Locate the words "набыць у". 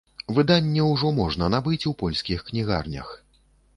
1.55-1.95